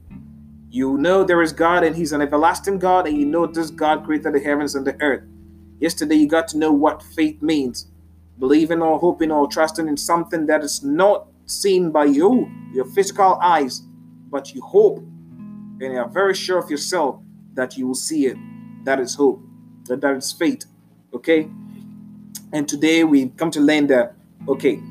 [0.69, 4.05] You know there is God and He's an everlasting God, and you know this God
[4.05, 5.23] created the heavens and the earth.
[5.79, 7.87] Yesterday, you got to know what faith means
[8.37, 13.39] believing or hoping or trusting in something that is not seen by you, your physical
[13.41, 13.81] eyes,
[14.29, 17.19] but you hope and you are very sure of yourself
[17.53, 18.37] that you will see it.
[18.83, 19.41] That is hope,
[19.85, 20.65] that, that is faith.
[21.13, 21.49] Okay?
[22.53, 24.15] And today we come to learn that,
[24.47, 24.81] okay,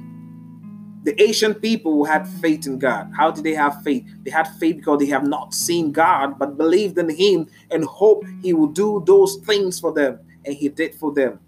[1.05, 3.13] the ancient people had faith in God.
[3.15, 4.07] How did they have faith?
[4.25, 8.25] They had faith because they have not seen God, but believed in Him and hope
[8.43, 10.19] He will do those things for them.
[10.47, 11.39] And He did for them.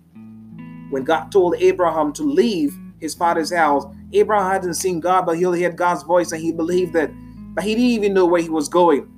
[0.91, 5.43] When God told Abraham to leave his father's house, Abraham hadn't seen God, but he
[5.43, 7.11] heard God's voice and he believed that.
[7.55, 9.13] But he didn't even know where he was going.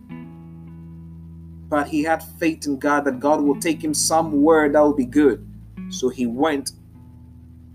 [1.69, 5.05] But he had faith in God that God will take him somewhere that will be
[5.05, 5.47] good.
[5.91, 6.73] So he went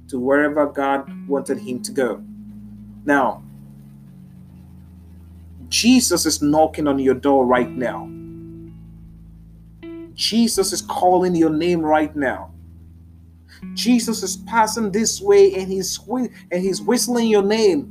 [0.08, 2.24] to wherever God wanted him to go.
[3.06, 3.44] Now,
[5.68, 8.10] Jesus is knocking on your door right now.
[10.14, 12.52] Jesus is calling your name right now.
[13.74, 17.90] Jesus is passing this way and he's and he's whistling your name.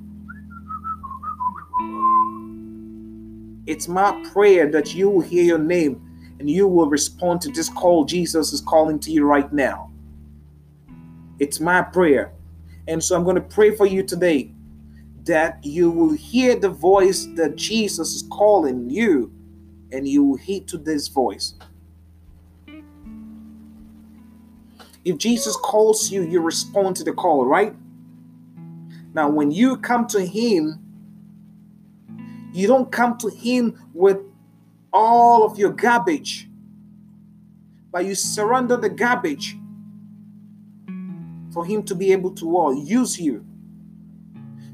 [3.67, 7.69] It's my prayer that you will hear your name and you will respond to this
[7.69, 9.91] call Jesus is calling to you right now.
[11.39, 12.33] It's my prayer.
[12.87, 14.52] And so I'm going to pray for you today
[15.25, 19.33] that you will hear the voice that Jesus is calling you
[19.93, 21.55] and you will heed to this voice.
[25.05, 27.75] If Jesus calls you, you respond to the call, right?
[29.15, 30.79] Now, when you come to Him,
[32.53, 34.19] you don't come to Him with
[34.93, 36.49] all of your garbage,
[37.91, 39.57] but you surrender the garbage
[41.53, 43.45] for Him to be able to uh, use you.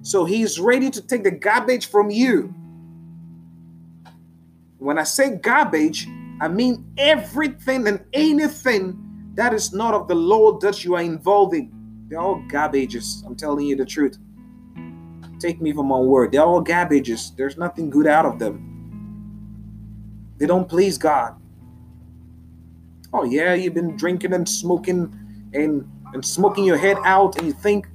[0.09, 2.55] So He's ready to take the garbage from you.
[4.79, 6.09] When I say garbage,
[6.41, 8.97] I mean everything and anything
[9.35, 11.71] that is not of the Lord that you are involved in.
[12.09, 13.23] They're all garbages.
[13.27, 14.17] I'm telling you the truth.
[15.41, 16.33] Take me for my word.
[16.33, 17.37] They're all garbages.
[17.37, 18.65] There's nothing good out of them.
[20.39, 21.37] They don't please God.
[23.13, 25.13] Oh yeah, you've been drinking and smoking
[25.53, 27.87] and and smoking your head out and you think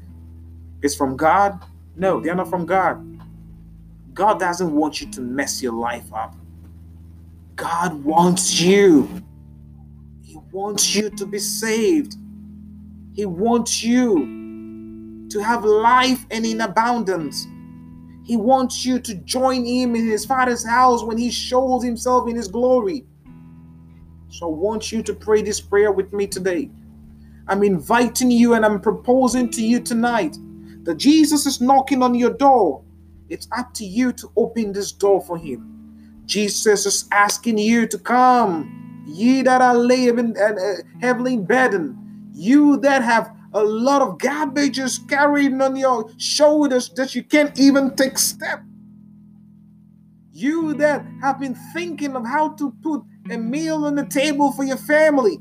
[0.83, 1.59] it's from God?
[1.95, 3.03] No, they're not from God.
[4.13, 6.35] God doesn't want you to mess your life up.
[7.55, 9.09] God wants you
[10.23, 12.15] He wants you to be saved.
[13.13, 17.47] He wants you to have life and in abundance.
[18.23, 22.35] He wants you to join him in his father's house when he shows himself in
[22.35, 23.05] his glory.
[24.29, 26.71] So I want you to pray this prayer with me today.
[27.47, 30.37] I'm inviting you and I'm proposing to you tonight
[30.83, 32.83] that Jesus is knocking on your door.
[33.29, 36.23] It's up to you to open this door for him.
[36.25, 41.97] Jesus is asking you to come ye that are laden and uh, heavily burdened,
[42.33, 47.95] you that have a lot of garbages carried on your shoulders that you can't even
[47.95, 48.61] take step.
[50.31, 54.63] You that have been thinking of how to put a meal on the table for
[54.63, 55.39] your family.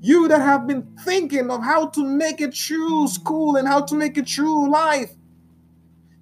[0.00, 3.94] You that have been thinking of how to make it true school and how to
[3.94, 5.10] make it true life.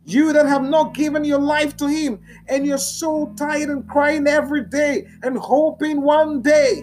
[0.05, 4.27] You that have not given your life to Him and you're so tired and crying
[4.27, 6.83] every day and hoping one day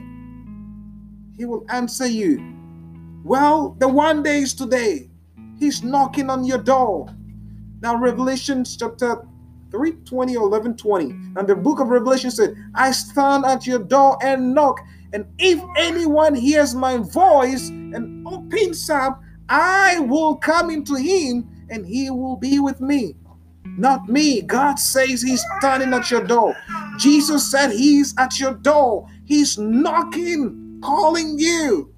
[1.38, 2.54] He will answer you.
[3.24, 5.10] Well, the one day is today.
[5.58, 7.08] He's knocking on your door.
[7.82, 9.26] Now, Revelation chapter
[9.72, 11.06] 3 20 or 11 20.
[11.38, 14.80] And the book of Revelation said, I stand at your door and knock.
[15.14, 21.86] And if anyone hears my voice and opens up, I will come into him and
[21.86, 23.16] he will be with me.
[23.78, 24.42] Not me.
[24.42, 26.56] God says he's standing at your door.
[26.98, 29.08] Jesus said he's at your door.
[29.26, 31.94] He's knocking, calling you.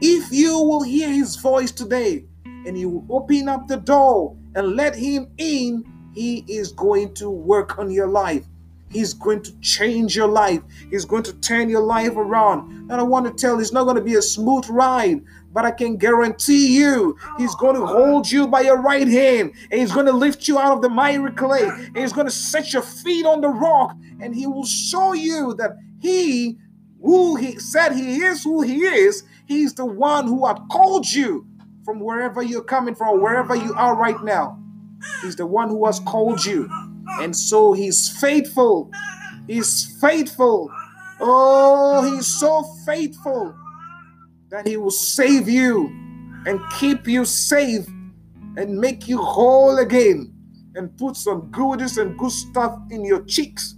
[0.00, 4.74] If you will hear his voice today and you will open up the door and
[4.74, 8.44] let him in, he is going to work on your life.
[8.90, 10.62] He's going to change your life.
[10.90, 12.90] He's going to turn your life around.
[12.90, 15.22] And I want to tell you, it's not going to be a smooth ride,
[15.52, 19.80] but I can guarantee you, He's going to hold you by your right hand, and
[19.80, 22.72] He's going to lift you out of the miry clay, and He's going to set
[22.72, 26.58] your feet on the rock, and He will show you that He,
[27.02, 31.46] who He said He is, who He is, He's the one who had called you
[31.84, 34.62] from wherever you're coming from, wherever you are right now.
[35.22, 36.68] He's the one who has called you.
[37.20, 38.90] And so he's faithful.
[39.46, 40.70] He's faithful.
[41.20, 43.54] Oh, He's so faithful
[44.50, 45.86] that He will save you
[46.46, 47.86] and keep you safe
[48.56, 50.32] and make you whole again
[50.74, 53.76] and put some goodies and good stuff in your cheeks.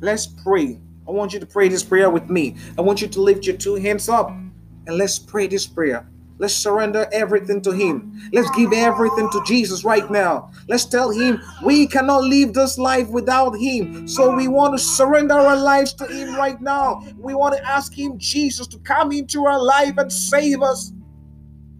[0.00, 0.80] Let's pray.
[1.06, 2.56] I want you to pray this prayer with me.
[2.78, 6.09] I want you to lift your two hands up and let's pray this prayer.
[6.40, 8.18] Let's surrender everything to Him.
[8.32, 10.50] Let's give everything to Jesus right now.
[10.68, 14.08] Let's tell Him we cannot live this life without Him.
[14.08, 17.04] So we want to surrender our lives to Him right now.
[17.18, 20.92] We want to ask Him, Jesus, to come into our life and save us.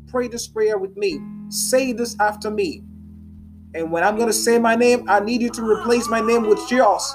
[0.09, 1.21] Pray this prayer with me.
[1.49, 2.83] Say this after me.
[3.73, 6.47] And when I'm going to say my name, I need you to replace my name
[6.47, 7.15] with yours.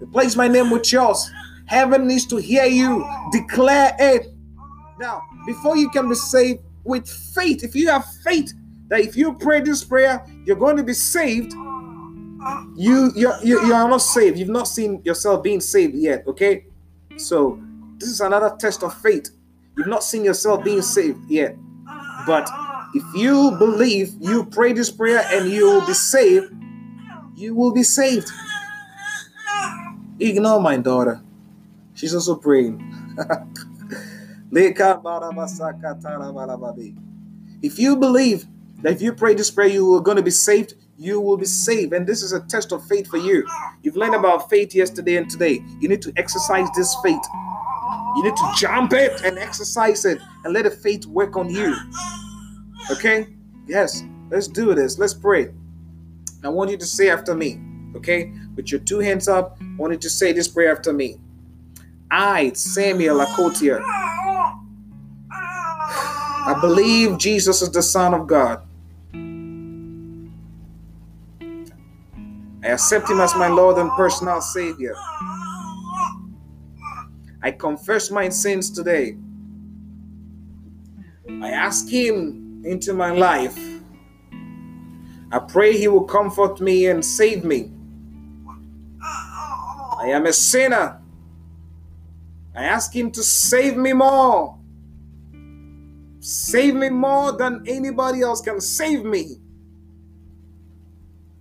[0.00, 1.30] Replace my name with yours.
[1.66, 3.08] Heaven needs to hear you.
[3.30, 4.26] Declare it.
[4.98, 8.52] Now, before you can be saved with faith, if you have faith
[8.88, 11.52] that if you pray this prayer, you're going to be saved,
[12.76, 14.38] you you're, you you are not saved.
[14.38, 16.26] You've not seen yourself being saved yet.
[16.26, 16.66] Okay,
[17.16, 17.60] so
[17.98, 19.30] this is another test of faith.
[19.76, 21.56] You've not seen yourself being saved yet,
[22.26, 22.48] but
[22.94, 26.52] if you believe, you pray this prayer, and you will be saved.
[27.34, 28.30] You will be saved.
[30.18, 31.20] Ignore my daughter.
[31.94, 32.80] She's also praying.
[37.62, 38.46] If you believe
[38.82, 41.44] that if you pray this prayer, you are going to be saved, you will be
[41.44, 41.92] saved.
[41.92, 43.46] And this is a test of faith for you.
[43.82, 45.62] You've learned about faith yesterday and today.
[45.78, 47.20] You need to exercise this faith.
[48.16, 51.76] You need to jump it and exercise it and let the faith work on you.
[52.90, 53.26] Okay?
[53.66, 54.98] Yes, let's do this.
[54.98, 55.50] Let's pray.
[56.42, 57.60] I want you to say after me,
[57.94, 58.32] okay?
[58.54, 61.16] With your two hands up, I want you to say this prayer after me.
[62.10, 63.82] I, Samuel Akotia,
[66.46, 68.62] I believe Jesus is the Son of God.
[72.62, 74.94] I accept Him as my Lord and personal Savior.
[77.42, 79.16] I confess my sins today.
[81.42, 83.58] I ask Him into my life.
[85.32, 87.72] I pray He will comfort me and save me.
[89.02, 91.02] I am a sinner.
[92.54, 94.56] I ask Him to save me more.
[96.26, 99.36] Save me more than anybody else can save me.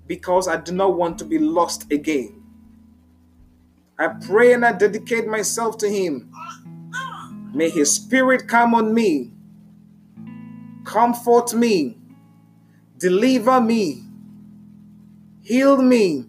[0.05, 2.43] Because I do not want to be lost again.
[3.97, 6.31] I pray and I dedicate myself to Him.
[7.51, 9.31] May His Spirit come on me,
[10.83, 11.97] comfort me,
[12.99, 14.03] deliver me,
[15.41, 16.25] heal me,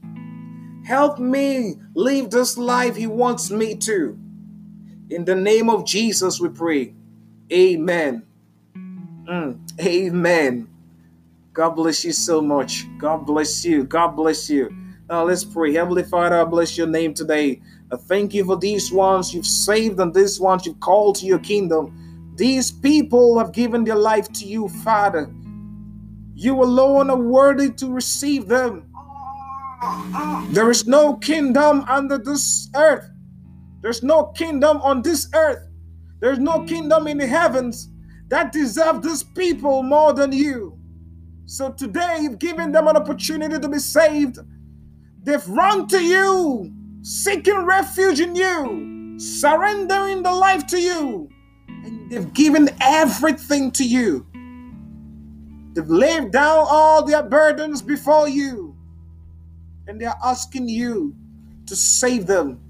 [0.87, 4.19] help me live this life He wants me to.
[5.11, 6.95] In the name of Jesus, we pray.
[7.53, 8.26] Amen.
[9.29, 10.69] Mm, amen.
[11.53, 12.85] God bless you so much.
[12.99, 13.83] God bless you.
[13.85, 14.71] God bless you.
[15.09, 15.73] Now let's pray.
[15.73, 17.61] Heavenly Father, I bless your name today.
[17.91, 21.39] I thank you for these ones you've saved and these ones you've called to your
[21.41, 22.35] kingdom.
[22.37, 25.33] These people have given their life to you, Father.
[26.35, 28.93] You alone are worthy to receive them.
[30.51, 33.09] There is no kingdom under this earth.
[33.81, 35.67] There's no kingdom on this earth.
[36.21, 37.89] There's no kingdom in the heavens
[38.29, 40.79] that deserve these people more than you.
[41.47, 44.39] So today, you've given them an opportunity to be saved.
[45.23, 46.73] They've run to you,
[47.03, 51.29] seeking refuge in you, surrendering the life to you,
[51.69, 54.27] and they've given everything to you.
[55.75, 58.77] They've laid down all their burdens before you,
[59.87, 61.15] and they're asking you
[61.67, 62.61] to save them.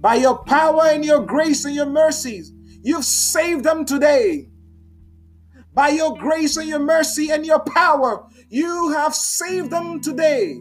[0.00, 4.48] By your power and your grace and your mercies, you've saved them today.
[5.74, 10.60] By your grace and your mercy and your power, you have saved them today.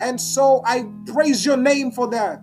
[0.00, 2.42] And so I praise your name for that.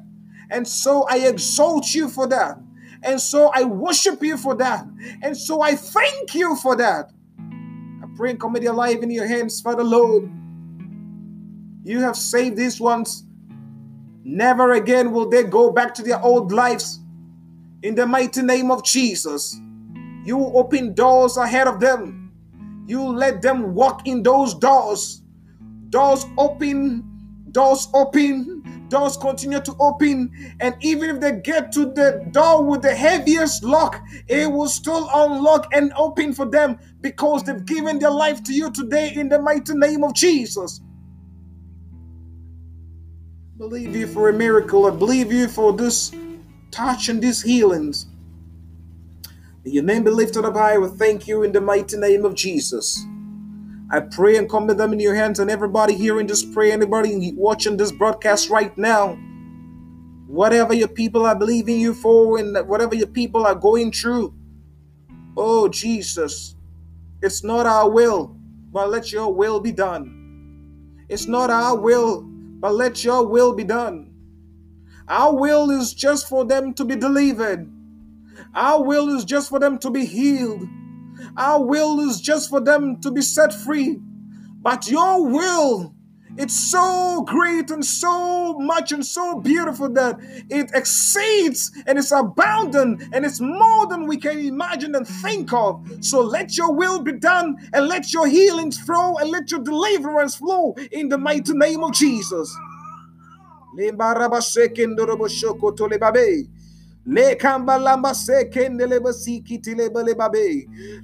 [0.49, 2.57] And so I exalt you for that.
[3.03, 4.85] And so I worship you for that.
[5.21, 7.11] And so I thank you for that.
[7.39, 10.29] I pray and commit your life in your hands, Father Lord.
[11.83, 13.23] You have saved these ones.
[14.23, 16.99] Never again will they go back to their old lives.
[17.83, 19.55] In the mighty name of Jesus.
[20.25, 22.31] You open doors ahead of them.
[22.87, 25.21] You let them walk in those doors.
[25.89, 30.31] Doors open, doors open, doors continue to open.
[30.59, 35.07] And even if they get to the door with the heaviest lock, it will still
[35.13, 39.39] unlock and open for them because they've given their life to you today in the
[39.39, 40.81] mighty name of Jesus.
[43.57, 44.87] Believe you for a miracle.
[44.87, 46.11] I believe you for this
[46.71, 48.07] touch and these healings.
[49.65, 50.77] May your name be lifted up high.
[50.77, 53.03] We thank you in the mighty name of Jesus.
[53.89, 57.75] I pray and commit them in your hands and everybody hearing this prayer, anybody watching
[57.75, 59.17] this broadcast right now.
[60.27, 64.35] Whatever your people are believing you for and whatever your people are going through.
[65.35, 66.55] Oh, Jesus,
[67.23, 68.35] it's not our will,
[68.71, 71.05] but let your will be done.
[71.09, 74.13] It's not our will, but let your will be done.
[75.07, 77.71] Our will is just for them to be delivered.
[78.53, 80.67] Our will is just for them to be healed.
[81.37, 83.99] Our will is just for them to be set free.
[84.61, 85.93] But your will,
[86.37, 90.17] it's so great and so much and so beautiful that
[90.49, 95.85] it exceeds and it's abundant and it's more than we can imagine and think of.
[96.01, 100.35] So let your will be done and let your healings flow and let your deliverance
[100.35, 102.55] flow in the mighty name of Jesus.
[107.05, 108.69] Le kamba lamba seke.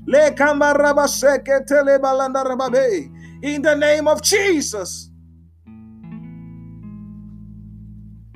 [0.08, 3.12] Le kamba raba seke rababe.
[3.43, 5.10] In the name of Jesus.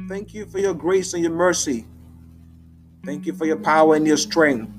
[0.07, 1.85] Thank you for your grace and your mercy.
[3.03, 4.71] Thank you for your power and your strength.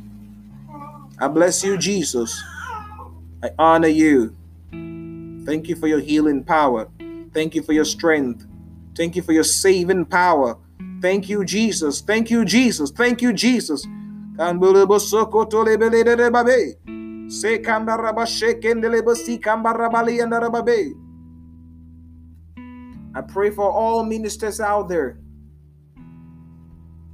[1.18, 2.43] I bless you, Jesus.
[3.43, 4.37] I honor you.
[5.45, 6.89] Thank you for your healing power.
[7.32, 8.47] Thank you for your strength.
[8.97, 10.57] Thank you for your saving power.
[11.07, 12.00] Thank you, Jesus.
[12.00, 12.90] Thank you, Jesus.
[12.90, 13.86] Thank you, Jesus.
[14.40, 14.52] I
[23.22, 25.20] pray for all ministers out there.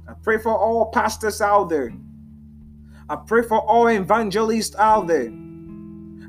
[0.09, 1.93] I pray for all pastors out there.
[3.07, 5.31] I pray for all evangelists out there.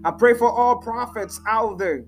[0.04, 2.04] I pray for all prophets out there.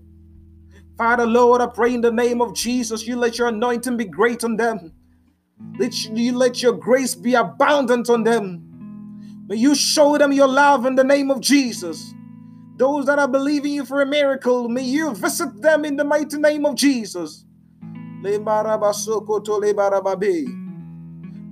[0.98, 4.44] Father, Lord, I pray in the name of Jesus, you let your anointing be great
[4.44, 4.92] on them.
[5.78, 8.62] Let you let your grace be abundant on them.
[9.48, 12.14] May you show them your love in the name of Jesus.
[12.76, 16.36] Those that are believing you for a miracle, may you visit them in the mighty
[16.38, 17.44] name of Jesus.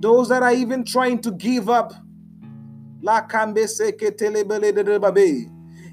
[0.01, 1.93] Those that are even trying to give up,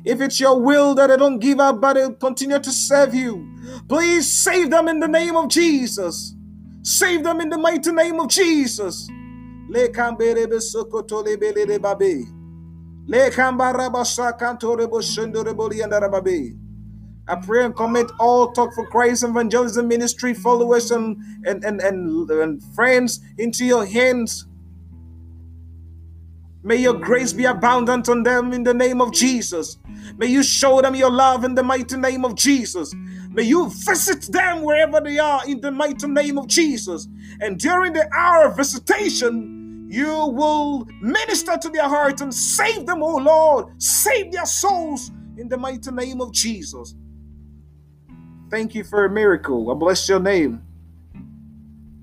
[0.04, 3.48] if it's your will that they don't give up but they continue to serve you,
[3.88, 6.34] please save them in the name of Jesus.
[6.83, 9.09] Save them in the mighty name of Jesus.
[17.28, 21.16] I pray and commit all Talk for Christ evangelism ministry followers and,
[21.47, 24.47] and, and, and, and friends into your hands.
[26.64, 29.78] May your grace be abundant on them in the name of Jesus.
[30.16, 32.95] May you show them your love in the mighty name of Jesus.
[33.33, 37.09] May you visit them wherever they are in the mighty name of Jesus.
[37.41, 43.03] And during the hour of visitation, you will minister to their heart and save them,
[43.03, 43.83] oh Lord.
[43.83, 46.95] Save their souls in the mighty name of Jesus.
[48.51, 49.70] Thank you for a miracle.
[49.70, 50.62] I bless your name.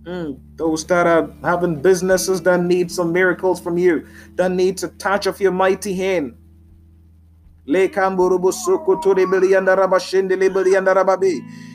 [0.04, 4.88] Mm, those that are having businesses that need some miracles from you, that need a
[4.88, 6.36] touch of your mighty hand.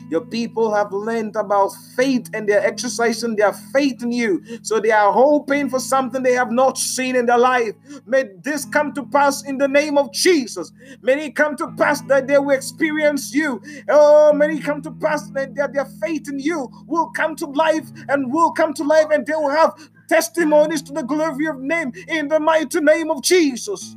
[0.09, 4.43] Your people have learned about faith and they're exercising their faith in you.
[4.61, 7.75] So they are hoping for something they have not seen in their life.
[8.05, 10.73] May this come to pass in the name of Jesus.
[11.01, 13.61] May it come to pass that they will experience you.
[13.87, 17.45] Oh, may it come to pass that their, their faith in you will come to
[17.45, 19.73] life and will come to life and they will have
[20.09, 23.95] testimonies to the glory of name in the mighty name of Jesus.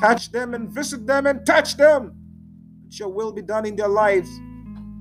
[0.00, 2.14] Touch them and visit them and touch them.
[2.84, 4.28] That your will be done in their lives.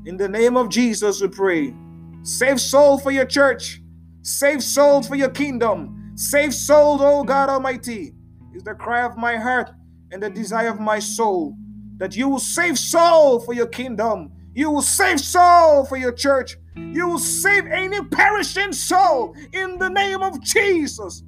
[0.05, 1.75] In the name of Jesus, we pray.
[2.23, 3.81] Save soul for your church.
[4.23, 6.13] Save souls for your kingdom.
[6.15, 8.13] Save souls, oh God Almighty,
[8.55, 9.69] is the cry of my heart
[10.11, 11.55] and the desire of my soul.
[11.97, 14.31] That you will save soul for your kingdom.
[14.53, 16.57] You will save soul for your church.
[16.75, 21.23] You will save any perishing soul in the name of Jesus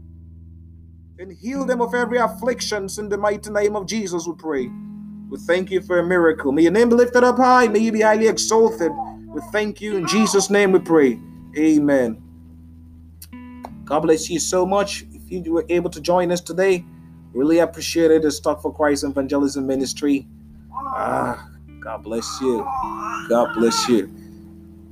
[1.20, 4.72] and heal them of every afflictions in the mighty name of Jesus, we pray.
[5.30, 6.54] We thank you for a miracle.
[6.54, 7.68] May your name be lifted up high.
[7.68, 8.90] May you be highly exalted.
[9.28, 11.20] We thank you in Jesus' name we pray.
[11.58, 12.24] Amen.
[13.84, 15.04] God bless you so much.
[15.12, 16.86] If you were able to join us today,
[17.34, 18.24] really appreciate it.
[18.24, 20.26] It's Talk for Christ Evangelism Ministry.
[20.74, 21.50] Ah,
[21.82, 22.64] God bless you.
[23.28, 24.10] God bless you.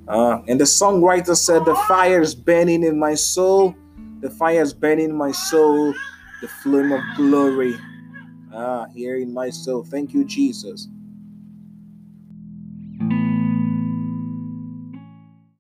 [0.10, 3.74] Uh, and the songwriter said, The fire is burning in my soul.
[4.20, 5.94] The fire is burning in my soul
[6.42, 7.78] the flame of glory
[8.54, 9.84] ah, here in my soul.
[9.84, 10.88] Thank you, Jesus.